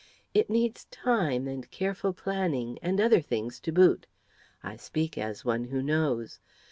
It 0.33 0.49
needs 0.49 0.85
time, 0.85 1.47
and 1.47 1.69
careful 1.69 2.11
planning, 2.11 2.79
and 2.81 2.99
other 2.99 3.21
things 3.21 3.59
to 3.59 3.71
boot. 3.71 4.07
I 4.63 4.75
speak 4.75 5.15
as 5.15 5.45
one 5.45 5.65
who 5.65 5.83
knows. 5.83 6.39